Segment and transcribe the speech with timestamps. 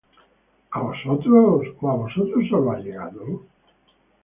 [0.75, 0.77] ¿ó
[1.91, 3.23] á vosotros solos ha llegado?